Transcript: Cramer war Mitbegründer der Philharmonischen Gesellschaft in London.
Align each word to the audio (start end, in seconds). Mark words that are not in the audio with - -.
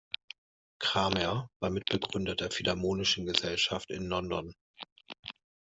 Cramer 0.79 1.51
war 1.59 1.69
Mitbegründer 1.69 2.35
der 2.35 2.49
Philharmonischen 2.49 3.27
Gesellschaft 3.27 3.91
in 3.91 4.07
London. 4.07 4.55